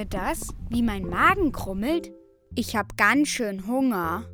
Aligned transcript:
ihr 0.00 0.04
das? 0.06 0.54
Wie 0.70 0.82
mein 0.82 1.02
Magen 1.02 1.52
krummelt? 1.52 2.10
Ich 2.54 2.74
hab 2.74 2.96
ganz 2.96 3.28
schön 3.28 3.66
Hunger. 3.66 4.24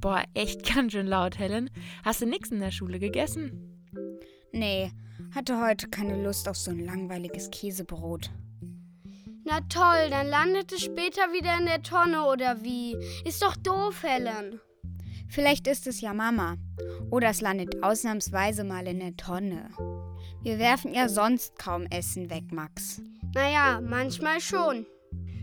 Boah, 0.00 0.22
echt 0.34 0.64
ganz 0.72 0.92
schön 0.92 1.08
laut, 1.08 1.40
Helen. 1.40 1.70
Hast 2.04 2.22
du 2.22 2.26
nix 2.26 2.50
in 2.50 2.60
der 2.60 2.70
Schule 2.70 3.00
gegessen? 3.00 3.88
Nee, 4.52 4.92
hatte 5.34 5.60
heute 5.60 5.88
keine 5.88 6.22
Lust 6.22 6.48
auf 6.48 6.56
so 6.56 6.70
ein 6.70 6.84
langweiliges 6.84 7.50
Käsebrot. 7.50 8.30
Na 9.44 9.60
toll, 9.68 10.08
dann 10.10 10.28
landet 10.28 10.70
es 10.72 10.82
später 10.82 11.32
wieder 11.32 11.58
in 11.58 11.66
der 11.66 11.82
Tonne 11.82 12.24
oder 12.26 12.62
wie? 12.62 12.96
Ist 13.24 13.42
doch 13.42 13.56
doof, 13.56 14.04
Helen. 14.04 14.60
Vielleicht 15.28 15.66
ist 15.66 15.88
es 15.88 16.00
ja 16.00 16.14
Mama. 16.14 16.58
Oder 17.10 17.30
es 17.30 17.40
landet 17.40 17.82
ausnahmsweise 17.82 18.62
mal 18.62 18.86
in 18.86 19.00
der 19.00 19.16
Tonne. 19.16 19.70
Wir 20.42 20.60
werfen 20.60 20.94
ja 20.94 21.08
sonst 21.08 21.58
kaum 21.58 21.86
Essen 21.86 22.30
weg, 22.30 22.52
Max. 22.52 23.02
Naja, 23.34 23.80
manchmal 23.82 24.40
schon. 24.40 24.86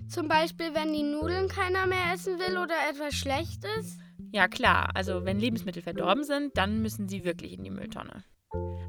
Zum 0.08 0.28
Beispiel, 0.28 0.74
wenn 0.74 0.94
die 0.94 1.04
Nudeln 1.04 1.48
keiner 1.48 1.88
mehr 1.88 2.14
essen 2.14 2.40
will 2.40 2.58
oder 2.58 2.76
etwas 2.90 3.16
schlecht 3.16 3.64
ist? 3.80 4.00
Ja, 4.32 4.48
klar. 4.48 4.90
Also, 4.94 5.26
wenn 5.26 5.40
Lebensmittel 5.40 5.82
verdorben 5.82 6.24
sind, 6.24 6.58
dann 6.58 6.82
müssen 6.82 7.08
sie 7.08 7.24
wirklich 7.24 7.54
in 7.54 7.64
die 7.64 7.70
Mülltonne. 7.70 8.24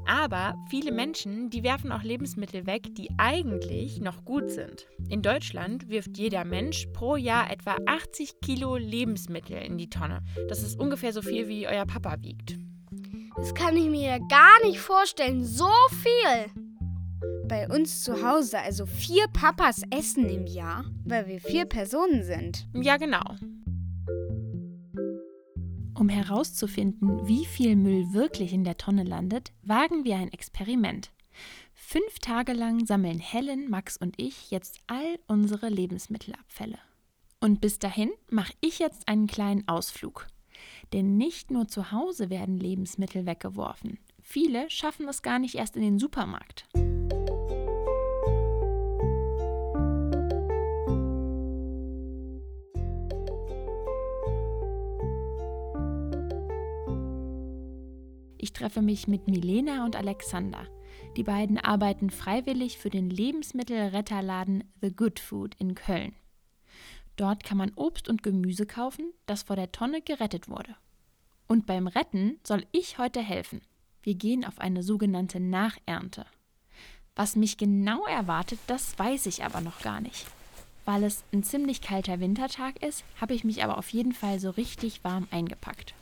Aber 0.05 0.55
viele 0.69 0.91
Menschen, 0.91 1.49
die 1.49 1.63
werfen 1.63 1.91
auch 1.91 2.03
Lebensmittel 2.03 2.65
weg, 2.65 2.95
die 2.95 3.09
eigentlich 3.17 3.99
noch 3.99 4.23
gut 4.23 4.49
sind. 4.49 4.87
In 5.09 5.21
Deutschland 5.21 5.89
wirft 5.89 6.17
jeder 6.17 6.45
Mensch 6.45 6.87
pro 6.93 7.17
Jahr 7.17 7.51
etwa 7.51 7.75
80 7.85 8.39
Kilo 8.41 8.77
Lebensmittel 8.77 9.57
in 9.57 9.77
die 9.77 9.89
Tonne. 9.89 10.21
Das 10.47 10.63
ist 10.63 10.79
ungefähr 10.79 11.11
so 11.11 11.21
viel, 11.21 11.49
wie 11.49 11.67
euer 11.67 11.85
Papa 11.85 12.15
wiegt. 12.21 12.55
Das 13.35 13.53
kann 13.53 13.75
ich 13.75 13.87
mir 13.87 14.07
ja 14.07 14.17
gar 14.17 14.65
nicht 14.65 14.79
vorstellen. 14.79 15.43
So 15.43 15.69
viel. 15.91 16.66
Bei 17.47 17.69
uns 17.69 18.03
zu 18.03 18.27
Hause 18.27 18.59
also 18.59 18.85
vier 18.85 19.27
Papas 19.29 19.81
essen 19.89 20.27
im 20.27 20.47
Jahr, 20.47 20.83
weil 21.05 21.27
wir 21.27 21.39
vier 21.39 21.65
Personen 21.65 22.23
sind. 22.23 22.67
Ja, 22.73 22.97
genau. 22.97 23.23
Um 25.97 26.09
herauszufinden, 26.09 27.25
wie 27.25 27.45
viel 27.45 27.77
Müll 27.77 28.11
wirklich 28.11 28.51
in 28.51 28.65
der 28.65 28.77
Tonne 28.77 29.03
landet, 29.03 29.53
wagen 29.63 30.03
wir 30.03 30.17
ein 30.17 30.31
Experiment. 30.31 31.11
Fünf 31.73 32.19
Tage 32.19 32.51
lang 32.51 32.85
sammeln 32.85 33.19
Helen, 33.19 33.69
Max 33.69 33.95
und 33.95 34.15
ich 34.17 34.51
jetzt 34.51 34.81
all 34.87 35.17
unsere 35.27 35.69
Lebensmittelabfälle. 35.69 36.77
Und 37.39 37.61
bis 37.61 37.79
dahin 37.79 38.11
mache 38.29 38.53
ich 38.59 38.79
jetzt 38.79 39.07
einen 39.07 39.27
kleinen 39.27 39.65
Ausflug. 39.69 40.27
Denn 40.91 41.15
nicht 41.15 41.49
nur 41.49 41.67
zu 41.69 41.91
Hause 41.93 42.29
werden 42.29 42.57
Lebensmittel 42.57 43.25
weggeworfen. 43.25 43.99
Viele 44.21 44.69
schaffen 44.69 45.07
es 45.07 45.21
gar 45.21 45.39
nicht 45.39 45.55
erst 45.55 45.77
in 45.77 45.83
den 45.83 45.99
Supermarkt. 45.99 46.67
Treffe 58.57 58.81
mich 58.81 59.07
mit 59.07 59.27
Milena 59.27 59.85
und 59.85 59.95
Alexander. 59.95 60.65
Die 61.15 61.23
beiden 61.23 61.59
arbeiten 61.59 62.09
freiwillig 62.09 62.77
für 62.79 62.89
den 62.89 63.09
Lebensmittelretterladen 63.09 64.63
The 64.81 64.95
Good 64.95 65.19
Food 65.19 65.55
in 65.59 65.75
Köln. 65.75 66.13
Dort 67.17 67.43
kann 67.43 67.57
man 67.57 67.71
Obst 67.75 68.09
und 68.09 68.23
Gemüse 68.23 68.65
kaufen, 68.65 69.13
das 69.25 69.43
vor 69.43 69.55
der 69.55 69.71
Tonne 69.71 70.01
gerettet 70.01 70.49
wurde. 70.49 70.75
Und 71.47 71.65
beim 71.65 71.87
Retten 71.87 72.39
soll 72.43 72.65
ich 72.71 72.97
heute 72.97 73.21
helfen. 73.21 73.61
Wir 74.01 74.15
gehen 74.15 74.43
auf 74.43 74.59
eine 74.59 74.83
sogenannte 74.83 75.39
Nachernte. 75.39 76.25
Was 77.15 77.35
mich 77.35 77.57
genau 77.57 78.05
erwartet, 78.05 78.59
das 78.67 78.97
weiß 78.97 79.27
ich 79.27 79.43
aber 79.43 79.61
noch 79.61 79.81
gar 79.81 80.01
nicht. 80.01 80.25
Weil 80.85 81.03
es 81.03 81.23
ein 81.31 81.43
ziemlich 81.43 81.81
kalter 81.81 82.19
Wintertag 82.19 82.83
ist, 82.83 83.03
habe 83.19 83.33
ich 83.33 83.43
mich 83.43 83.63
aber 83.63 83.77
auf 83.77 83.89
jeden 83.89 84.13
Fall 84.13 84.39
so 84.39 84.49
richtig 84.51 85.03
warm 85.03 85.27
eingepackt. 85.31 85.93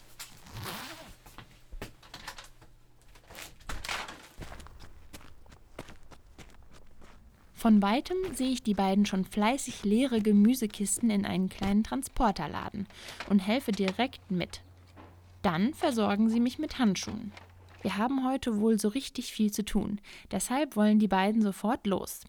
Von 7.66 7.82
weitem 7.82 8.18
sehe 8.32 8.52
ich 8.52 8.62
die 8.62 8.76
beiden 8.76 9.08
schon 9.08 9.26
fleißig 9.26 9.84
leere 9.84 10.22
Gemüsekisten 10.22 11.10
in 11.10 11.26
einen 11.26 11.50
kleinen 11.50 11.84
Transporter 11.84 12.48
laden 12.48 12.86
und 13.28 13.40
helfe 13.40 13.72
direkt 13.72 14.30
mit. 14.30 14.62
Dann 15.42 15.74
versorgen 15.74 16.30
sie 16.30 16.40
mich 16.40 16.60
mit 16.60 16.78
Handschuhen. 16.78 17.32
Wir 17.82 17.98
haben 17.98 18.24
heute 18.24 18.60
wohl 18.60 18.80
so 18.80 18.90
richtig 18.90 19.32
viel 19.32 19.52
zu 19.52 19.66
tun, 19.66 20.00
deshalb 20.30 20.76
wollen 20.76 21.00
die 21.00 21.08
beiden 21.08 21.42
sofort 21.42 21.88
los. 21.88 22.26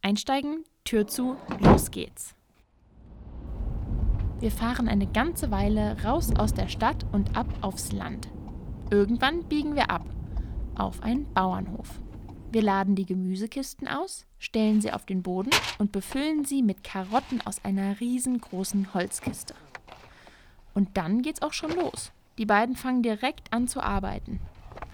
Einsteigen, 0.00 0.64
Tür 0.86 1.06
zu, 1.06 1.36
los 1.60 1.90
geht's. 1.90 2.34
Wir 4.40 4.50
fahren 4.50 4.88
eine 4.88 5.06
ganze 5.06 5.50
Weile 5.50 6.02
raus 6.02 6.30
aus 6.34 6.54
der 6.54 6.68
Stadt 6.68 7.04
und 7.12 7.36
ab 7.36 7.48
aufs 7.60 7.92
Land. 7.92 8.28
Irgendwann 8.90 9.44
biegen 9.50 9.76
wir 9.76 9.90
ab 9.90 10.06
auf 10.76 11.02
einen 11.02 11.30
Bauernhof. 11.34 12.00
Wir 12.56 12.62
laden 12.62 12.94
die 12.94 13.04
Gemüsekisten 13.04 13.86
aus, 13.86 14.24
stellen 14.38 14.80
sie 14.80 14.90
auf 14.90 15.04
den 15.04 15.22
Boden 15.22 15.50
und 15.78 15.92
befüllen 15.92 16.46
sie 16.46 16.62
mit 16.62 16.82
Karotten 16.82 17.42
aus 17.42 17.62
einer 17.62 18.00
riesengroßen 18.00 18.94
Holzkiste. 18.94 19.54
Und 20.72 20.96
dann 20.96 21.20
geht's 21.20 21.42
auch 21.42 21.52
schon 21.52 21.72
los. 21.72 22.12
Die 22.38 22.46
beiden 22.46 22.74
fangen 22.74 23.02
direkt 23.02 23.52
an 23.52 23.68
zu 23.68 23.82
arbeiten. 23.82 24.40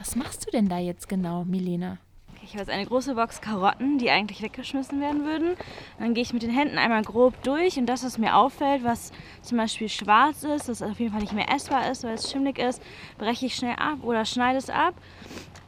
Was 0.00 0.16
machst 0.16 0.44
du 0.44 0.50
denn 0.50 0.68
da 0.68 0.80
jetzt 0.80 1.08
genau, 1.08 1.44
Milena? 1.44 1.98
Ich 2.44 2.50
habe 2.50 2.60
jetzt 2.60 2.70
eine 2.70 2.84
große 2.84 3.14
Box 3.14 3.40
Karotten, 3.40 3.98
die 3.98 4.10
eigentlich 4.10 4.42
weggeschmissen 4.42 5.00
werden 5.00 5.24
würden. 5.24 5.54
Dann 6.00 6.12
gehe 6.12 6.24
ich 6.24 6.32
mit 6.32 6.42
den 6.42 6.50
Händen 6.50 6.76
einmal 6.76 7.02
grob 7.02 7.40
durch 7.44 7.76
und 7.76 7.86
das, 7.86 8.04
was 8.04 8.18
mir 8.18 8.36
auffällt, 8.36 8.82
was 8.82 9.12
zum 9.42 9.58
Beispiel 9.58 9.88
schwarz 9.88 10.42
ist, 10.42 10.68
das 10.68 10.82
auf 10.82 10.98
jeden 10.98 11.12
Fall 11.12 11.20
nicht 11.20 11.34
mehr 11.34 11.52
essbar 11.54 11.88
ist, 11.88 12.02
weil 12.02 12.14
es 12.14 12.28
schimmlig 12.28 12.58
ist, 12.58 12.82
breche 13.16 13.46
ich 13.46 13.54
schnell 13.54 13.76
ab 13.76 13.98
oder 14.02 14.24
schneide 14.24 14.58
es 14.58 14.70
ab. 14.70 14.94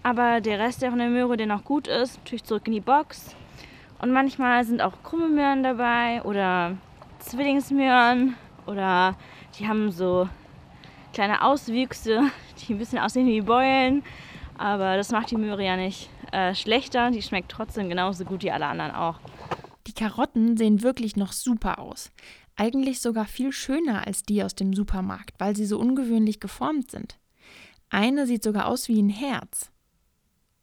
Aber 0.03 0.41
der 0.41 0.59
Rest 0.59 0.83
der 0.83 0.91
von 0.91 0.99
der 0.99 1.11
Möhre, 1.11 1.37
der 1.37 1.47
noch 1.47 1.63
gut 1.63 1.87
ist, 1.87 2.19
tue 2.25 2.37
ich 2.37 2.45
zurück 2.45 2.67
in 2.67 2.73
die 2.73 2.81
Box. 2.81 3.37
Und 4.01 4.13
manchmal 4.13 4.65
sind 4.65 4.83
auch 4.83 4.95
krumme 5.05 5.29
Möhren 5.29 5.63
dabei 5.63 6.23
oder 6.25 6.77
Zwillingsmöhren 7.21 8.35
oder 8.67 9.15
die 9.59 9.69
haben 9.69 9.93
so 9.93 10.29
kleine 11.13 11.43
Auswüchse, 11.43 12.23
die 12.59 12.75
ein 12.75 12.79
bisschen 12.79 12.99
aussehen 12.99 13.29
wie 13.29 13.41
Beulen. 13.43 14.03
Aber 14.59 14.97
das 14.97 15.13
macht 15.13 15.31
die 15.31 15.37
Möhre 15.37 15.65
ja 15.65 15.77
nicht 15.77 16.11
äh, 16.35 16.55
schlechter. 16.55 17.11
Die 17.11 17.23
schmeckt 17.23 17.51
trotzdem 17.51 17.89
genauso 17.89 18.25
gut 18.25 18.43
wie 18.43 18.51
alle 18.51 18.67
anderen 18.67 18.91
auch. 18.91 19.21
Die 19.87 19.93
Karotten 19.93 20.57
sehen 20.57 20.83
wirklich 20.83 21.17
noch 21.17 21.33
super 21.33 21.79
aus. 21.79 22.11
Eigentlich 22.57 23.01
sogar 23.01 23.27
viel 23.27 23.53
schöner 23.53 24.07
als 24.07 24.23
die 24.23 24.43
aus 24.43 24.55
dem 24.55 24.75
Supermarkt, 24.75 25.35
weil 25.39 25.57
sie 25.57 25.67
so 25.67 25.79
ungewöhnlich 25.79 26.41
geformt 26.41 26.91
sind. 26.91 27.19
Eine 27.91 28.27
sieht 28.27 28.43
sogar 28.43 28.67
aus 28.67 28.89
wie 28.89 29.01
ein 29.01 29.09
Herz. 29.09 29.71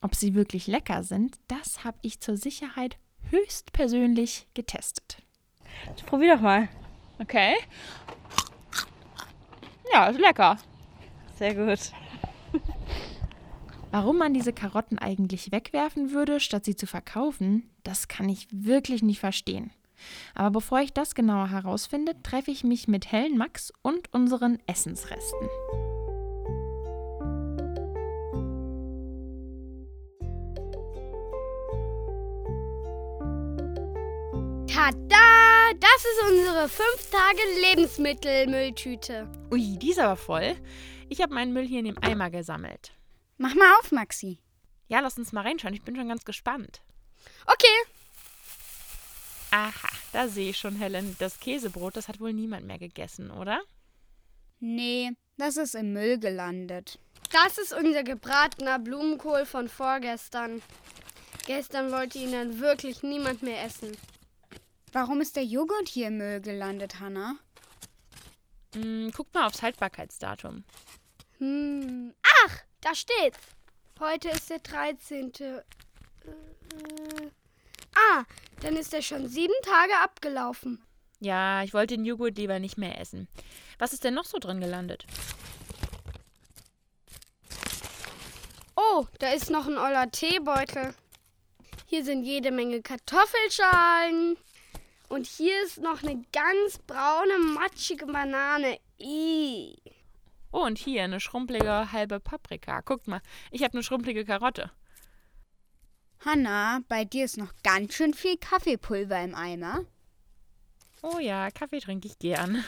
Ob 0.02 0.16
sie 0.16 0.34
wirklich 0.34 0.68
lecker 0.68 1.04
sind, 1.04 1.38
das 1.48 1.84
habe 1.84 1.98
ich 2.02 2.20
zur 2.20 2.36
Sicherheit 2.36 2.98
höchstpersönlich 3.30 4.48
getestet. 4.54 5.18
Probier 6.06 6.36
doch 6.36 6.42
mal. 6.42 6.68
Okay. 7.20 7.56
Ja, 9.94 10.08
ist 10.08 10.20
lecker. 10.20 10.58
Sehr 11.38 11.54
gut. 11.54 11.92
Warum 13.94 14.18
man 14.18 14.34
diese 14.34 14.54
Karotten 14.54 15.00
eigentlich 15.00 15.52
wegwerfen 15.52 16.12
würde, 16.12 16.40
statt 16.40 16.64
sie 16.64 16.78
zu 16.78 16.88
verkaufen, 16.88 17.70
das 17.84 18.08
kann 18.08 18.30
ich 18.30 18.48
wirklich 18.50 19.04
nicht 19.04 19.20
verstehen. 19.20 19.72
Aber 20.34 20.50
bevor 20.50 20.80
ich 20.80 20.94
das 20.94 21.14
genauer 21.14 21.50
herausfinde, 21.50 22.14
treffe 22.24 22.52
ich 22.52 22.64
mich 22.64 22.88
mit 22.88 23.12
Helen 23.12 23.38
Max 23.38 23.74
und 23.82 24.14
unseren 24.14 24.60
Essensresten. 24.66 25.50
Tada! 34.68 35.18
Das 35.80 36.06
ist 36.06 36.32
unsere 36.32 36.70
5 36.70 37.12
Tage 37.12 37.42
Lebensmittelmülltüte. 37.70 39.30
Ui, 39.52 39.78
die 39.78 39.92
ist 39.92 40.00
aber 40.00 40.16
voll. 40.16 40.56
Ich 41.10 41.22
habe 41.22 41.34
meinen 41.34 41.52
Müll 41.52 41.68
hier 41.68 41.80
in 41.80 41.86
dem 41.86 41.98
Eimer 42.02 42.30
gesammelt. 42.30 42.94
Mach 43.42 43.56
mal 43.56 43.74
auf, 43.80 43.92
Maxi. 43.92 44.38
Ja, 44.88 45.00
lass 45.00 45.18
uns 45.18 45.32
mal 45.32 45.42
reinschauen. 45.42 45.74
Ich 45.74 45.82
bin 45.82 45.96
schon 45.96 46.10
ganz 46.10 46.26
gespannt. 46.26 46.84
Okay. 47.48 47.92
Aha, 49.50 49.90
da 50.14 50.28
sehe 50.28 50.52
ich 50.52 50.60
schon, 50.60 50.76
Helen. 50.76 51.16
Das 51.18 51.40
Käsebrot, 51.40 51.98
das 51.98 52.08
hat 52.08 52.20
wohl 52.20 52.34
niemand 52.34 52.68
mehr 52.68 52.78
gegessen, 52.78 53.32
oder? 53.32 53.60
Nee, 54.60 55.14
das 55.38 55.58
ist 55.58 55.74
im 55.74 55.92
Müll 55.92 56.20
gelandet. 56.20 57.00
Das 57.32 57.58
ist 57.58 57.74
unser 57.74 58.04
gebratener 58.04 58.78
Blumenkohl 58.78 59.48
von 59.48 59.70
vorgestern. 59.70 60.62
Gestern 61.48 61.92
wollte 61.92 62.20
ihn 62.20 62.34
dann 62.34 62.60
wirklich 62.60 63.02
niemand 63.02 63.42
mehr 63.42 63.64
essen. 63.64 63.98
Warum 64.92 65.20
ist 65.20 65.36
der 65.36 65.46
Joghurt 65.46 65.90
hier 65.90 66.10
im 66.10 66.20
Müll 66.20 66.42
gelandet, 66.42 67.00
Hannah? 67.00 67.38
Hm, 68.76 69.12
guck 69.16 69.34
mal 69.34 69.48
aufs 69.48 69.64
Haltbarkeitsdatum. 69.64 70.64
Hm. 71.40 72.14
Da 72.82 72.96
steht's. 72.96 73.40
Heute 74.00 74.30
ist 74.30 74.50
der 74.50 74.60
13. 74.60 75.32
Äh, 75.40 75.62
Ah, 77.96 78.24
dann 78.62 78.76
ist 78.78 78.94
er 78.94 79.02
schon 79.02 79.28
sieben 79.28 79.54
Tage 79.64 79.94
abgelaufen. 80.04 80.82
Ja, 81.20 81.62
ich 81.64 81.74
wollte 81.74 81.96
den 81.96 82.06
Joghurt 82.06 82.38
lieber 82.38 82.58
nicht 82.60 82.78
mehr 82.78 83.00
essen. 83.00 83.28
Was 83.78 83.94
ist 83.94 84.04
denn 84.04 84.14
noch 84.14 84.26
so 84.26 84.40
drin 84.40 84.60
gelandet? 84.60 85.06
Oh, 88.76 89.06
da 89.20 89.32
ist 89.32 89.50
noch 89.52 89.68
ein 89.68 89.78
oller 89.78 90.10
Teebeutel. 90.10 90.96
Hier 91.86 92.04
sind 92.04 92.24
jede 92.24 92.52
Menge 92.52 92.82
Kartoffelschalen. 92.82 94.38
Und 95.10 95.28
hier 95.28 95.62
ist 95.64 95.78
noch 95.80 96.02
eine 96.02 96.24
ganz 96.32 96.80
braune, 96.88 97.38
matschige 97.38 98.06
Banane. 98.06 98.80
Ih. 98.98 99.76
Oh, 100.52 100.64
und 100.66 100.78
hier 100.78 101.04
eine 101.04 101.20
schrumpelige 101.20 101.92
halbe 101.92 102.20
Paprika. 102.20 102.82
Guckt 102.82 103.08
mal, 103.08 103.22
ich 103.52 103.64
habe 103.64 103.74
eine 103.74 103.84
schrumpelige 103.84 104.26
Karotte. 104.26 104.72
Hanna, 106.26 106.82
bei 106.88 107.06
dir 107.06 107.26
ist 107.26 107.38
noch 107.38 107.54
ganz 107.64 107.94
schön 107.94 108.14
viel 108.14 108.38
Kaffeepulver 108.38 109.24
im 109.24 109.34
Eimer. 109.34 109.86
Oh 111.02 111.18
ja, 111.20 111.50
Kaffee 111.50 111.80
trinke 111.80 112.08
ich 112.08 112.20
gern. 112.20 112.64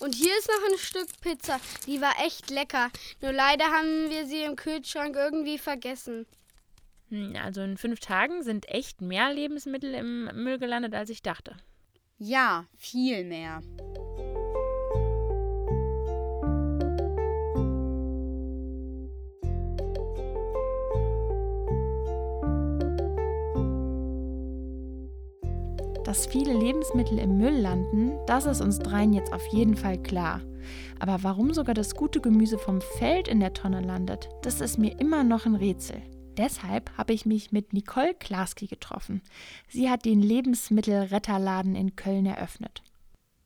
Und 0.00 0.14
hier 0.14 0.36
ist 0.38 0.48
noch 0.48 0.70
ein 0.70 0.78
Stück 0.78 1.08
Pizza. 1.20 1.58
Die 1.86 2.00
war 2.00 2.12
echt 2.24 2.50
lecker. 2.50 2.90
Nur 3.20 3.32
leider 3.32 3.64
haben 3.64 4.10
wir 4.10 4.26
sie 4.26 4.42
im 4.44 4.54
Kühlschrank 4.54 5.16
irgendwie 5.16 5.58
vergessen. 5.58 6.26
Hm, 7.08 7.34
Also 7.42 7.62
in 7.62 7.76
fünf 7.76 7.98
Tagen 7.98 8.42
sind 8.44 8.68
echt 8.68 9.00
mehr 9.00 9.32
Lebensmittel 9.32 9.94
im 9.94 10.24
Müll 10.44 10.58
gelandet, 10.58 10.94
als 10.94 11.10
ich 11.10 11.22
dachte. 11.22 11.56
Ja, 12.18 12.66
viel 12.76 13.24
mehr. 13.24 13.60
Dass 26.12 26.26
viele 26.26 26.52
Lebensmittel 26.52 27.18
im 27.18 27.38
Müll 27.38 27.56
landen, 27.56 28.18
das 28.26 28.44
ist 28.44 28.60
uns 28.60 28.78
dreien 28.78 29.14
jetzt 29.14 29.32
auf 29.32 29.46
jeden 29.46 29.74
Fall 29.74 29.96
klar. 29.96 30.42
Aber 31.00 31.22
warum 31.22 31.54
sogar 31.54 31.74
das 31.74 31.94
gute 31.94 32.20
Gemüse 32.20 32.58
vom 32.58 32.82
Feld 32.82 33.28
in 33.28 33.40
der 33.40 33.54
Tonne 33.54 33.80
landet, 33.80 34.28
das 34.42 34.60
ist 34.60 34.76
mir 34.76 35.00
immer 35.00 35.24
noch 35.24 35.46
ein 35.46 35.54
Rätsel. 35.54 36.02
Deshalb 36.36 36.90
habe 36.98 37.14
ich 37.14 37.24
mich 37.24 37.50
mit 37.50 37.72
Nicole 37.72 38.12
Klaski 38.12 38.66
getroffen. 38.66 39.22
Sie 39.68 39.88
hat 39.88 40.04
den 40.04 40.20
Lebensmittelretterladen 40.20 41.74
in 41.74 41.96
Köln 41.96 42.26
eröffnet. 42.26 42.82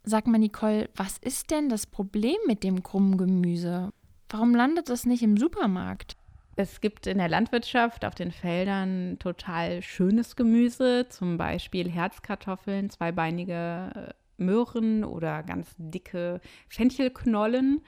Sag 0.02 0.26
mal, 0.26 0.38
Nicole, 0.38 0.90
was 0.96 1.18
ist 1.18 1.52
denn 1.52 1.68
das 1.68 1.86
Problem 1.86 2.38
mit 2.48 2.64
dem 2.64 2.82
krummen 2.82 3.16
Gemüse? 3.16 3.92
Warum 4.28 4.56
landet 4.56 4.90
es 4.90 5.06
nicht 5.06 5.22
im 5.22 5.36
Supermarkt? 5.36 6.16
Es 6.58 6.80
gibt 6.80 7.06
in 7.06 7.18
der 7.18 7.28
Landwirtschaft 7.28 8.06
auf 8.06 8.14
den 8.14 8.32
Feldern 8.32 9.18
total 9.18 9.82
schönes 9.82 10.36
Gemüse, 10.36 11.06
zum 11.10 11.36
Beispiel 11.36 11.90
Herzkartoffeln, 11.90 12.88
zweibeinige 12.88 13.90
äh, 13.94 14.42
Möhren 14.42 15.04
oder 15.04 15.42
ganz 15.42 15.74
dicke 15.76 16.40
Fenchelknollen. 16.70 17.82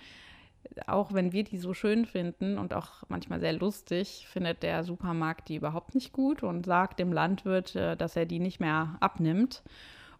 Auch 0.86 1.14
wenn 1.14 1.32
wir 1.32 1.44
die 1.44 1.56
so 1.56 1.72
schön 1.72 2.04
finden 2.04 2.58
und 2.58 2.74
auch 2.74 3.04
manchmal 3.08 3.40
sehr 3.40 3.54
lustig, 3.54 4.26
findet 4.30 4.62
der 4.62 4.84
Supermarkt 4.84 5.48
die 5.48 5.56
überhaupt 5.56 5.94
nicht 5.94 6.12
gut 6.12 6.42
und 6.42 6.66
sagt 6.66 6.98
dem 6.98 7.10
Landwirt, 7.10 7.74
äh, 7.74 7.96
dass 7.96 8.16
er 8.16 8.26
die 8.26 8.38
nicht 8.38 8.60
mehr 8.60 8.98
abnimmt. 9.00 9.62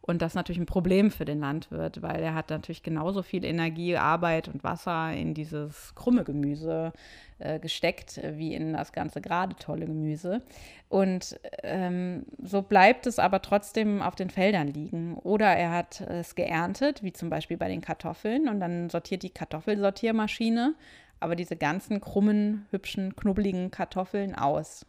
Und 0.08 0.22
das 0.22 0.32
ist 0.32 0.36
natürlich 0.36 0.58
ein 0.58 0.66
Problem 0.66 1.10
für 1.10 1.26
den 1.26 1.40
Landwirt, 1.40 2.00
weil 2.00 2.22
er 2.22 2.34
hat 2.34 2.48
natürlich 2.48 2.82
genauso 2.82 3.22
viel 3.22 3.44
Energie, 3.44 3.96
Arbeit 3.96 4.48
und 4.48 4.64
Wasser 4.64 5.12
in 5.12 5.34
dieses 5.34 5.94
krumme 5.94 6.24
Gemüse 6.24 6.94
äh, 7.38 7.58
gesteckt, 7.58 8.16
äh, 8.16 8.38
wie 8.38 8.54
in 8.54 8.72
das 8.72 8.92
ganze 8.92 9.20
gerade 9.20 9.54
tolle 9.56 9.84
Gemüse. 9.84 10.40
Und 10.88 11.38
ähm, 11.62 12.24
so 12.42 12.62
bleibt 12.62 13.06
es 13.06 13.18
aber 13.18 13.42
trotzdem 13.42 14.00
auf 14.00 14.14
den 14.14 14.30
Feldern 14.30 14.68
liegen. 14.68 15.14
Oder 15.18 15.54
er 15.54 15.72
hat 15.72 16.00
es 16.00 16.34
geerntet, 16.34 17.02
wie 17.02 17.12
zum 17.12 17.28
Beispiel 17.28 17.58
bei 17.58 17.68
den 17.68 17.82
Kartoffeln, 17.82 18.48
und 18.48 18.60
dann 18.60 18.88
sortiert 18.88 19.22
die 19.22 19.30
Kartoffelsortiermaschine 19.30 20.74
aber 21.20 21.36
diese 21.36 21.56
ganzen 21.56 22.00
krummen, 22.00 22.66
hübschen, 22.70 23.16
knubbeligen 23.16 23.70
Kartoffeln 23.70 24.34
aus. 24.34 24.86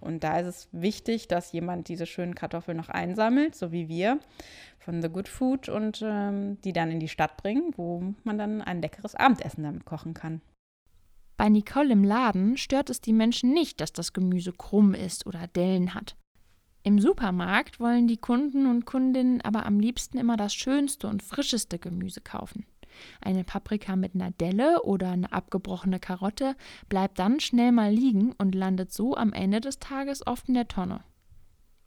Und 0.00 0.24
da 0.24 0.38
ist 0.38 0.46
es 0.46 0.68
wichtig, 0.72 1.28
dass 1.28 1.52
jemand 1.52 1.88
diese 1.88 2.06
schönen 2.06 2.34
Kartoffeln 2.34 2.76
noch 2.76 2.88
einsammelt, 2.88 3.54
so 3.54 3.72
wie 3.72 3.88
wir 3.88 4.18
von 4.78 5.02
The 5.02 5.08
Good 5.08 5.28
Food 5.28 5.68
und 5.68 6.02
ähm, 6.04 6.60
die 6.62 6.72
dann 6.72 6.90
in 6.90 7.00
die 7.00 7.08
Stadt 7.08 7.36
bringen, 7.36 7.72
wo 7.76 8.14
man 8.24 8.38
dann 8.38 8.62
ein 8.62 8.82
leckeres 8.82 9.14
Abendessen 9.14 9.64
damit 9.64 9.84
kochen 9.84 10.14
kann. 10.14 10.40
Bei 11.36 11.48
Nicole 11.48 11.92
im 11.92 12.04
Laden 12.04 12.56
stört 12.56 12.88
es 12.88 13.00
die 13.00 13.12
Menschen 13.12 13.52
nicht, 13.52 13.80
dass 13.80 13.92
das 13.92 14.12
Gemüse 14.12 14.52
krumm 14.52 14.94
ist 14.94 15.26
oder 15.26 15.46
Dellen 15.48 15.94
hat. 15.94 16.16
Im 16.82 17.00
Supermarkt 17.00 17.80
wollen 17.80 18.06
die 18.06 18.16
Kunden 18.16 18.66
und 18.66 18.86
Kundinnen 18.86 19.40
aber 19.40 19.66
am 19.66 19.80
liebsten 19.80 20.18
immer 20.18 20.36
das 20.36 20.54
schönste 20.54 21.08
und 21.08 21.22
frischeste 21.22 21.78
Gemüse 21.78 22.20
kaufen. 22.20 22.64
Eine 23.20 23.44
Paprika 23.44 23.96
mit 23.96 24.14
einer 24.14 24.30
Delle 24.30 24.82
oder 24.82 25.10
eine 25.10 25.32
abgebrochene 25.32 26.00
Karotte 26.00 26.56
bleibt 26.88 27.18
dann 27.18 27.40
schnell 27.40 27.72
mal 27.72 27.92
liegen 27.92 28.32
und 28.38 28.54
landet 28.54 28.92
so 28.92 29.16
am 29.16 29.32
Ende 29.32 29.60
des 29.60 29.78
Tages 29.78 30.26
oft 30.26 30.48
in 30.48 30.54
der 30.54 30.68
Tonne. 30.68 31.02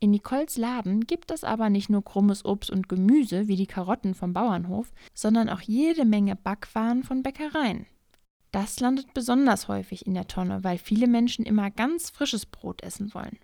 In 0.01 0.11
Nicoles 0.11 0.57
Laden 0.57 1.07
gibt 1.07 1.29
es 1.29 1.43
aber 1.43 1.69
nicht 1.69 1.89
nur 1.89 2.03
krummes 2.05 2.45
Obst 2.45 2.69
und 2.69 2.87
Gemüse 2.87 3.49
wie 3.49 3.57
die 3.57 3.67
Karotten 3.67 4.13
vom 4.13 4.31
Bauernhof, 4.31 4.93
sondern 5.13 5.49
auch 5.49 5.61
jede 5.61 6.05
Menge 6.05 6.37
Backwaren 6.37 7.03
von 7.03 7.21
Bäckereien. 7.21 7.85
Das 8.51 8.79
landet 8.79 9.13
besonders 9.13 9.67
häufig 9.67 10.07
in 10.07 10.13
der 10.13 10.27
Tonne, 10.27 10.63
weil 10.63 10.77
viele 10.77 11.07
Menschen 11.07 11.45
immer 11.45 11.69
ganz 11.69 12.09
frisches 12.09 12.45
Brot 12.45 12.81
essen 12.81 13.13
wollen. 13.13 13.37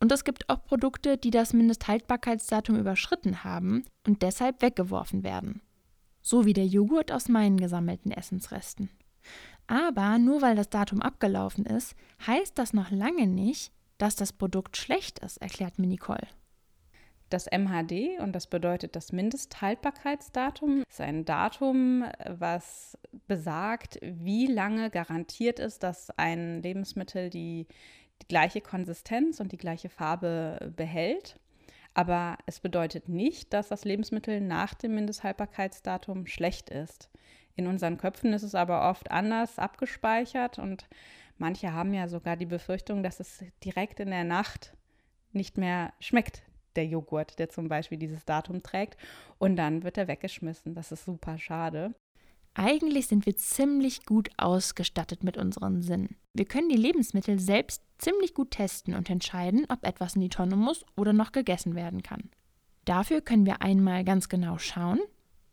Und 0.00 0.12
es 0.12 0.24
gibt 0.24 0.50
auch 0.50 0.64
Produkte, 0.64 1.16
die 1.16 1.30
das 1.30 1.52
Mindesthaltbarkeitsdatum 1.52 2.76
überschritten 2.76 3.44
haben 3.44 3.84
und 4.06 4.22
deshalb 4.22 4.60
weggeworfen 4.62 5.22
werden. 5.22 5.62
So 6.26 6.46
wie 6.46 6.54
der 6.54 6.66
Joghurt 6.66 7.12
aus 7.12 7.28
meinen 7.28 7.58
gesammelten 7.58 8.10
Essensresten. 8.10 8.88
Aber 9.66 10.18
nur 10.18 10.40
weil 10.40 10.56
das 10.56 10.70
Datum 10.70 11.02
abgelaufen 11.02 11.66
ist, 11.66 11.94
heißt 12.26 12.58
das 12.58 12.72
noch 12.72 12.90
lange 12.90 13.26
nicht, 13.26 13.72
dass 13.98 14.16
das 14.16 14.32
Produkt 14.32 14.78
schlecht 14.78 15.18
ist, 15.18 15.36
erklärt 15.36 15.78
mir 15.78 15.86
Nicole. 15.86 16.26
Das 17.28 17.46
MHD, 17.46 18.20
und 18.20 18.32
das 18.32 18.46
bedeutet 18.46 18.96
das 18.96 19.12
Mindesthaltbarkeitsdatum, 19.12 20.84
ist 20.88 21.00
ein 21.00 21.26
Datum, 21.26 22.04
was 22.26 22.96
besagt, 23.26 23.98
wie 24.00 24.46
lange 24.46 24.88
garantiert 24.88 25.58
ist, 25.58 25.82
dass 25.82 26.10
ein 26.16 26.62
Lebensmittel 26.62 27.28
die, 27.28 27.66
die 28.22 28.28
gleiche 28.28 28.62
Konsistenz 28.62 29.40
und 29.40 29.52
die 29.52 29.58
gleiche 29.58 29.90
Farbe 29.90 30.72
behält. 30.74 31.38
Aber 31.94 32.38
es 32.46 32.60
bedeutet 32.60 33.08
nicht, 33.08 33.52
dass 33.52 33.68
das 33.68 33.84
Lebensmittel 33.84 34.40
nach 34.40 34.74
dem 34.74 34.96
Mindesthaltbarkeitsdatum 34.96 36.26
schlecht 36.26 36.68
ist. 36.68 37.08
In 37.56 37.68
unseren 37.68 37.98
Köpfen 37.98 38.32
ist 38.32 38.42
es 38.42 38.56
aber 38.56 38.90
oft 38.90 39.12
anders 39.12 39.60
abgespeichert 39.60 40.58
und 40.58 40.88
manche 41.38 41.72
haben 41.72 41.94
ja 41.94 42.08
sogar 42.08 42.36
die 42.36 42.46
Befürchtung, 42.46 43.04
dass 43.04 43.20
es 43.20 43.44
direkt 43.62 44.00
in 44.00 44.10
der 44.10 44.24
Nacht 44.24 44.74
nicht 45.32 45.56
mehr 45.56 45.92
schmeckt, 46.00 46.42
der 46.74 46.86
Joghurt, 46.86 47.38
der 47.38 47.48
zum 47.48 47.68
Beispiel 47.68 47.98
dieses 47.98 48.24
Datum 48.24 48.62
trägt. 48.62 48.96
Und 49.38 49.56
dann 49.56 49.84
wird 49.84 49.96
er 49.96 50.08
weggeschmissen. 50.08 50.74
Das 50.74 50.90
ist 50.90 51.04
super 51.04 51.38
schade. 51.38 51.94
Eigentlich 52.54 53.08
sind 53.08 53.26
wir 53.26 53.36
ziemlich 53.36 54.06
gut 54.06 54.30
ausgestattet 54.36 55.24
mit 55.24 55.36
unseren 55.36 55.82
Sinnen. 55.82 56.16
Wir 56.34 56.44
können 56.44 56.68
die 56.68 56.76
Lebensmittel 56.76 57.40
selbst 57.40 57.82
ziemlich 57.98 58.32
gut 58.32 58.52
testen 58.52 58.94
und 58.94 59.10
entscheiden, 59.10 59.66
ob 59.68 59.84
etwas 59.84 60.14
in 60.14 60.20
die 60.20 60.28
Tonne 60.28 60.54
muss 60.54 60.84
oder 60.96 61.12
noch 61.12 61.32
gegessen 61.32 61.74
werden 61.74 62.04
kann. 62.04 62.30
Dafür 62.84 63.22
können 63.22 63.44
wir 63.44 63.60
einmal 63.60 64.04
ganz 64.04 64.28
genau 64.28 64.58
schauen, 64.58 65.00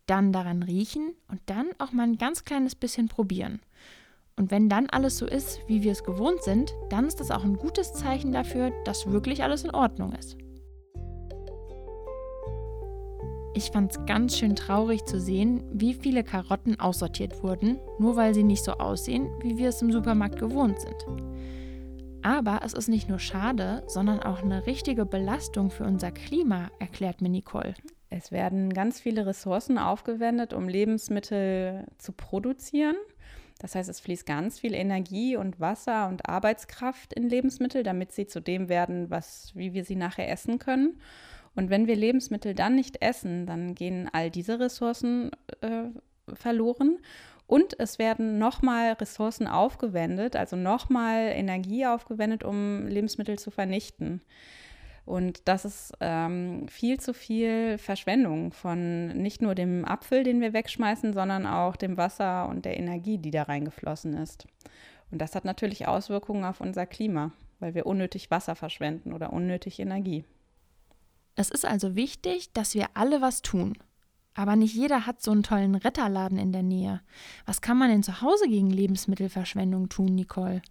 dann 0.05 0.31
daran 0.31 0.61
riechen 0.61 1.15
und 1.27 1.41
dann 1.47 1.69
auch 1.79 1.91
mal 1.91 2.03
ein 2.03 2.17
ganz 2.17 2.45
kleines 2.45 2.75
bisschen 2.75 3.07
probieren. 3.07 3.61
Und 4.35 4.51
wenn 4.51 4.69
dann 4.69 4.89
alles 4.89 5.17
so 5.17 5.25
ist, 5.25 5.59
wie 5.67 5.81
wir 5.81 5.93
es 5.93 6.03
gewohnt 6.03 6.43
sind, 6.43 6.73
dann 6.89 7.05
ist 7.05 7.19
das 7.19 7.31
auch 7.31 7.43
ein 7.43 7.57
gutes 7.57 7.93
Zeichen 7.93 8.31
dafür, 8.31 8.71
dass 8.85 9.07
wirklich 9.07 9.43
alles 9.43 9.63
in 9.63 9.71
Ordnung 9.71 10.13
ist. 10.13 10.37
Ich 13.53 13.71
fand 13.71 13.91
es 13.91 14.05
ganz 14.05 14.37
schön 14.37 14.55
traurig 14.55 15.03
zu 15.05 15.19
sehen, 15.19 15.61
wie 15.73 15.93
viele 15.93 16.23
Karotten 16.23 16.79
aussortiert 16.79 17.43
wurden, 17.43 17.79
nur 17.99 18.15
weil 18.15 18.33
sie 18.33 18.43
nicht 18.43 18.63
so 18.63 18.73
aussehen, 18.73 19.29
wie 19.41 19.57
wir 19.57 19.69
es 19.69 19.81
im 19.81 19.91
Supermarkt 19.91 20.39
gewohnt 20.39 20.79
sind. 20.79 21.05
Aber 22.23 22.61
es 22.63 22.73
ist 22.73 22.87
nicht 22.87 23.09
nur 23.09 23.19
schade, 23.19 23.83
sondern 23.87 24.21
auch 24.21 24.41
eine 24.41 24.65
richtige 24.67 25.05
Belastung 25.05 25.69
für 25.69 25.83
unser 25.83 26.11
Klima, 26.11 26.69
erklärt 26.79 27.21
mir 27.21 27.27
Nicole. 27.27 27.73
Es 28.09 28.31
werden 28.31 28.73
ganz 28.73 29.01
viele 29.01 29.25
Ressourcen 29.25 29.77
aufgewendet, 29.77 30.53
um 30.53 30.69
Lebensmittel 30.69 31.85
zu 31.97 32.13
produzieren. 32.13 32.95
Das 33.59 33.75
heißt, 33.75 33.89
es 33.89 33.99
fließt 33.99 34.25
ganz 34.25 34.59
viel 34.59 34.73
Energie 34.73 35.35
und 35.35 35.59
Wasser 35.59 36.07
und 36.07 36.27
Arbeitskraft 36.27 37.13
in 37.13 37.27
Lebensmittel, 37.27 37.83
damit 37.83 38.13
sie 38.13 38.27
zu 38.27 38.39
dem 38.39 38.69
werden, 38.69 39.09
was, 39.09 39.51
wie 39.55 39.73
wir 39.73 39.83
sie 39.83 39.95
nachher 39.95 40.29
essen 40.29 40.57
können. 40.57 40.99
Und 41.55 41.69
wenn 41.69 41.87
wir 41.87 41.95
Lebensmittel 41.95 42.53
dann 42.55 42.75
nicht 42.75 43.01
essen, 43.01 43.45
dann 43.45 43.75
gehen 43.75 44.09
all 44.11 44.31
diese 44.31 44.59
Ressourcen 44.59 45.31
äh, 45.61 45.89
verloren. 46.33 46.99
Und 47.47 47.77
es 47.79 47.99
werden 47.99 48.37
nochmal 48.37 48.93
Ressourcen 48.93 49.47
aufgewendet, 49.47 50.37
also 50.37 50.55
nochmal 50.55 51.31
Energie 51.33 51.85
aufgewendet, 51.85 52.45
um 52.45 52.87
Lebensmittel 52.87 53.37
zu 53.37 53.51
vernichten. 53.51 54.21
Und 55.03 55.47
das 55.49 55.65
ist 55.65 55.93
ähm, 55.99 56.67
viel 56.69 56.99
zu 56.99 57.13
viel 57.13 57.77
Verschwendung 57.77 58.53
von 58.53 59.07
nicht 59.09 59.41
nur 59.41 59.55
dem 59.55 59.83
Apfel, 59.83 60.23
den 60.23 60.39
wir 60.39 60.53
wegschmeißen, 60.53 61.11
sondern 61.11 61.45
auch 61.45 61.75
dem 61.75 61.97
Wasser 61.97 62.47
und 62.47 62.63
der 62.63 62.77
Energie, 62.77 63.17
die 63.17 63.31
da 63.31 63.43
reingeflossen 63.43 64.13
ist. 64.13 64.47
Und 65.11 65.19
das 65.19 65.35
hat 65.35 65.43
natürlich 65.43 65.87
Auswirkungen 65.87 66.45
auf 66.45 66.61
unser 66.61 66.85
Klima, 66.85 67.31
weil 67.59 67.73
wir 67.73 67.85
unnötig 67.85 68.31
Wasser 68.31 68.55
verschwenden 68.55 69.11
oder 69.11 69.33
unnötig 69.33 69.79
Energie. 69.79 70.23
Es 71.41 71.49
ist 71.49 71.65
also 71.65 71.95
wichtig, 71.95 72.53
dass 72.53 72.75
wir 72.75 72.85
alle 72.93 73.19
was 73.19 73.41
tun. 73.41 73.73
Aber 74.35 74.55
nicht 74.55 74.75
jeder 74.75 75.07
hat 75.07 75.23
so 75.23 75.31
einen 75.31 75.41
tollen 75.41 75.73
Retterladen 75.73 76.37
in 76.37 76.51
der 76.51 76.61
Nähe. 76.61 77.01
Was 77.47 77.61
kann 77.61 77.79
man 77.79 77.89
denn 77.89 78.03
zu 78.03 78.21
Hause 78.21 78.47
gegen 78.47 78.69
Lebensmittelverschwendung 78.69 79.89
tun, 79.89 80.13
Nicole? 80.13 80.61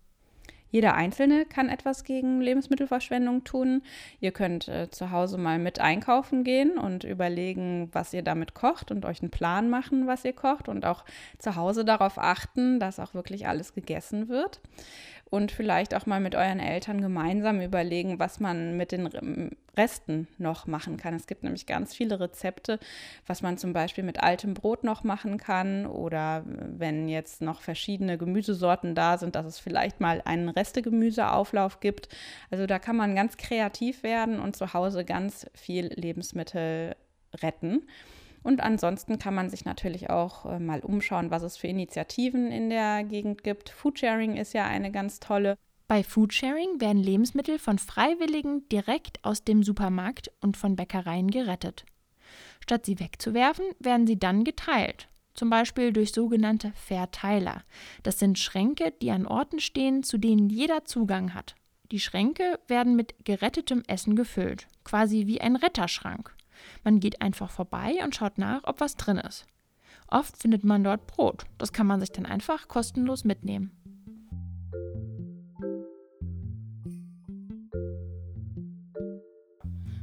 Jeder 0.70 0.94
Einzelne 0.94 1.44
kann 1.46 1.68
etwas 1.68 2.04
gegen 2.04 2.40
Lebensmittelverschwendung 2.40 3.42
tun. 3.42 3.82
Ihr 4.20 4.30
könnt 4.30 4.68
äh, 4.68 4.88
zu 4.92 5.10
Hause 5.10 5.38
mal 5.38 5.58
mit 5.58 5.80
einkaufen 5.80 6.44
gehen 6.44 6.78
und 6.78 7.02
überlegen, 7.02 7.88
was 7.90 8.12
ihr 8.12 8.22
damit 8.22 8.54
kocht 8.54 8.92
und 8.92 9.04
euch 9.04 9.22
einen 9.22 9.32
Plan 9.32 9.68
machen, 9.68 10.06
was 10.06 10.24
ihr 10.24 10.34
kocht 10.34 10.68
und 10.68 10.86
auch 10.86 11.04
zu 11.40 11.56
Hause 11.56 11.84
darauf 11.84 12.16
achten, 12.16 12.78
dass 12.78 13.00
auch 13.00 13.14
wirklich 13.14 13.48
alles 13.48 13.74
gegessen 13.74 14.28
wird 14.28 14.60
und 15.30 15.52
vielleicht 15.52 15.94
auch 15.94 16.06
mal 16.06 16.20
mit 16.20 16.34
euren 16.34 16.58
Eltern 16.58 17.00
gemeinsam 17.00 17.60
überlegen, 17.60 18.18
was 18.18 18.40
man 18.40 18.76
mit 18.76 18.90
den 18.90 19.08
Resten 19.76 20.26
noch 20.38 20.66
machen 20.66 20.96
kann. 20.96 21.14
Es 21.14 21.28
gibt 21.28 21.44
nämlich 21.44 21.66
ganz 21.66 21.94
viele 21.94 22.18
Rezepte, 22.18 22.80
was 23.26 23.40
man 23.40 23.56
zum 23.56 23.72
Beispiel 23.72 24.02
mit 24.02 24.20
altem 24.22 24.54
Brot 24.54 24.82
noch 24.82 25.04
machen 25.04 25.38
kann 25.38 25.86
oder 25.86 26.42
wenn 26.44 27.08
jetzt 27.08 27.42
noch 27.42 27.62
verschiedene 27.62 28.18
Gemüsesorten 28.18 28.96
da 28.96 29.18
sind, 29.18 29.36
dass 29.36 29.46
es 29.46 29.60
vielleicht 29.60 30.00
mal 30.00 30.20
einen 30.24 30.48
Restegemüseauflauf 30.48 31.78
gibt. 31.78 32.08
Also 32.50 32.66
da 32.66 32.80
kann 32.80 32.96
man 32.96 33.14
ganz 33.14 33.36
kreativ 33.36 34.02
werden 34.02 34.40
und 34.40 34.56
zu 34.56 34.74
Hause 34.74 35.04
ganz 35.04 35.46
viel 35.54 35.86
Lebensmittel 35.94 36.96
retten. 37.40 37.86
Und 38.42 38.60
ansonsten 38.62 39.18
kann 39.18 39.34
man 39.34 39.50
sich 39.50 39.64
natürlich 39.64 40.10
auch 40.10 40.46
äh, 40.46 40.58
mal 40.58 40.80
umschauen, 40.80 41.30
was 41.30 41.42
es 41.42 41.56
für 41.56 41.66
Initiativen 41.66 42.50
in 42.50 42.70
der 42.70 43.04
Gegend 43.04 43.44
gibt. 43.44 43.70
Foodsharing 43.70 44.36
ist 44.36 44.54
ja 44.54 44.64
eine 44.64 44.90
ganz 44.90 45.20
tolle. 45.20 45.56
Bei 45.88 46.02
Foodsharing 46.02 46.80
werden 46.80 47.02
Lebensmittel 47.02 47.58
von 47.58 47.78
Freiwilligen 47.78 48.68
direkt 48.68 49.22
aus 49.24 49.44
dem 49.44 49.62
Supermarkt 49.62 50.30
und 50.40 50.56
von 50.56 50.76
Bäckereien 50.76 51.30
gerettet. 51.30 51.84
Statt 52.60 52.86
sie 52.86 53.00
wegzuwerfen, 53.00 53.64
werden 53.80 54.06
sie 54.06 54.18
dann 54.18 54.44
geteilt, 54.44 55.08
zum 55.34 55.50
Beispiel 55.50 55.92
durch 55.92 56.12
sogenannte 56.12 56.72
Verteiler. 56.74 57.64
Das 58.04 58.18
sind 58.18 58.38
Schränke, 58.38 58.92
die 59.02 59.10
an 59.10 59.26
Orten 59.26 59.58
stehen, 59.58 60.02
zu 60.02 60.16
denen 60.16 60.48
jeder 60.48 60.84
Zugang 60.84 61.34
hat. 61.34 61.56
Die 61.90 62.00
Schränke 62.00 62.60
werden 62.68 62.94
mit 62.94 63.24
gerettetem 63.24 63.82
Essen 63.88 64.14
gefüllt, 64.14 64.68
quasi 64.84 65.26
wie 65.26 65.40
ein 65.40 65.56
Retterschrank. 65.56 66.36
Man 66.84 67.00
geht 67.00 67.22
einfach 67.22 67.50
vorbei 67.50 67.96
und 68.04 68.14
schaut 68.14 68.38
nach, 68.38 68.62
ob 68.64 68.80
was 68.80 68.96
drin 68.96 69.18
ist. 69.18 69.46
Oft 70.08 70.36
findet 70.36 70.64
man 70.64 70.82
dort 70.82 71.06
Brot. 71.06 71.44
Das 71.58 71.72
kann 71.72 71.86
man 71.86 72.00
sich 72.00 72.10
dann 72.10 72.26
einfach 72.26 72.68
kostenlos 72.68 73.24
mitnehmen. 73.24 73.70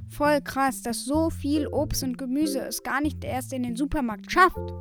Voll 0.09 0.41
krass, 0.41 0.81
dass 0.81 1.05
so 1.05 1.29
viel 1.29 1.67
Obst 1.67 2.01
und 2.03 2.17
Gemüse 2.17 2.61
es 2.61 2.81
gar 2.81 3.01
nicht 3.01 3.23
erst 3.23 3.53
in 3.53 3.61
den 3.61 3.75
Supermarkt 3.75 4.31
schafft. 4.31 4.73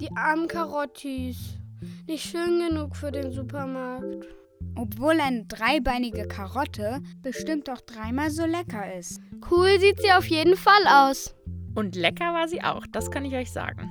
Die 0.00 0.10
armen 0.16 0.48
Karottis. 0.48 1.58
Nicht 2.06 2.24
schön 2.24 2.58
genug 2.60 2.96
für 2.96 3.12
den 3.12 3.30
Supermarkt. 3.30 4.26
Obwohl 4.74 5.20
eine 5.20 5.44
dreibeinige 5.46 6.26
Karotte 6.26 7.00
bestimmt 7.22 7.68
auch 7.70 7.80
dreimal 7.80 8.30
so 8.30 8.46
lecker 8.46 8.94
ist. 8.94 9.20
Cool 9.50 9.78
sieht 9.80 10.00
sie 10.00 10.12
auf 10.12 10.26
jeden 10.26 10.56
Fall 10.56 10.86
aus. 10.86 11.34
Und 11.74 11.96
lecker 11.96 12.32
war 12.32 12.48
sie 12.48 12.62
auch, 12.62 12.86
das 12.92 13.10
kann 13.10 13.24
ich 13.24 13.34
euch 13.34 13.50
sagen. 13.50 13.88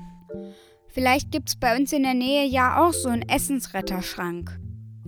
Vielleicht 0.87 1.31
gibt 1.31 1.49
es 1.49 1.55
bei 1.55 1.77
uns 1.77 1.93
in 1.93 2.03
der 2.03 2.13
Nähe 2.13 2.45
ja 2.45 2.81
auch 2.81 2.93
so 2.93 3.09
einen 3.09 3.27
Essensretterschrank. 3.27 4.59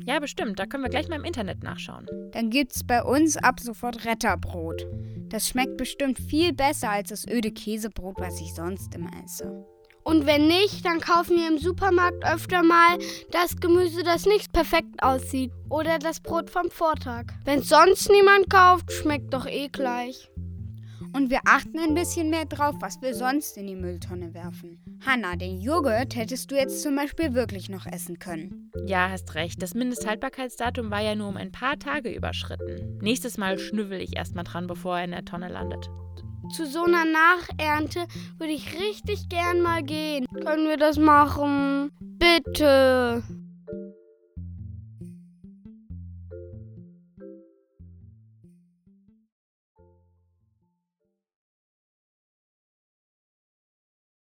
Ja, 0.05 0.19
bestimmt. 0.19 0.59
Da 0.59 0.65
können 0.65 0.83
wir 0.83 0.89
gleich 0.89 1.07
mal 1.07 1.17
im 1.17 1.25
Internet 1.25 1.63
nachschauen. 1.63 2.07
Dann 2.31 2.49
gibt 2.49 2.75
es 2.75 2.85
bei 2.85 3.03
uns 3.03 3.37
ab 3.37 3.59
sofort 3.59 4.05
Retterbrot. 4.05 4.87
Das 5.29 5.47
schmeckt 5.47 5.77
bestimmt 5.77 6.19
viel 6.19 6.53
besser 6.53 6.89
als 6.89 7.09
das 7.09 7.27
öde 7.27 7.51
Käsebrot, 7.51 8.15
was 8.19 8.39
ich 8.41 8.53
sonst 8.53 8.95
immer 8.95 9.11
esse. 9.23 9.65
Und 10.03 10.25
wenn 10.25 10.47
nicht, 10.47 10.85
dann 10.85 10.99
kaufen 10.99 11.37
wir 11.37 11.47
im 11.47 11.57
Supermarkt 11.57 12.25
öfter 12.25 12.63
mal 12.63 12.97
das 13.31 13.57
Gemüse, 13.57 14.03
das 14.03 14.25
nicht 14.25 14.51
perfekt 14.51 15.03
aussieht. 15.03 15.51
Oder 15.69 15.99
das 15.99 16.19
Brot 16.19 16.49
vom 16.49 16.71
Vortag. 16.71 17.25
Wenn 17.45 17.61
sonst 17.61 18.09
niemand 18.09 18.49
kauft, 18.49 18.91
schmeckt 18.91 19.33
doch 19.33 19.45
eh 19.45 19.67
gleich. 19.67 20.29
Und 21.13 21.29
wir 21.29 21.39
achten 21.45 21.79
ein 21.79 21.95
bisschen 21.95 22.29
mehr 22.29 22.45
drauf, 22.45 22.75
was 22.81 23.01
wir 23.01 23.15
sonst 23.15 23.57
in 23.57 23.67
die 23.67 23.75
Mülltonne 23.75 24.33
werfen. 24.33 24.79
Hanna, 25.05 25.35
den 25.35 25.59
Joghurt 25.59 26.15
hättest 26.15 26.51
du 26.51 26.55
jetzt 26.55 26.81
zum 26.83 26.95
Beispiel 26.95 27.33
wirklich 27.33 27.69
noch 27.69 27.85
essen 27.85 28.19
können. 28.19 28.71
Ja, 28.85 29.09
hast 29.09 29.33
recht. 29.33 29.61
Das 29.61 29.73
Mindesthaltbarkeitsdatum 29.73 30.91
war 30.91 31.01
ja 31.01 31.15
nur 31.15 31.29
um 31.29 31.37
ein 31.37 31.51
paar 31.51 31.79
Tage 31.79 32.09
überschritten. 32.09 32.99
Nächstes 33.01 33.37
Mal 33.37 33.57
schnüffel 33.57 34.01
ich 34.01 34.17
erstmal 34.17 34.43
dran, 34.43 34.67
bevor 34.67 34.97
er 34.97 35.05
in 35.05 35.11
der 35.11 35.25
Tonne 35.25 35.49
landet. 35.49 35.89
Zu 36.51 36.65
so 36.65 36.83
einer 36.83 37.05
Nachernte 37.05 38.07
würde 38.37 38.53
ich 38.53 38.73
richtig 38.79 39.29
gern 39.29 39.61
mal 39.61 39.83
gehen. 39.83 40.25
Können 40.43 40.67
wir 40.67 40.77
das 40.77 40.97
machen? 40.97 41.91
Bitte. 41.99 43.23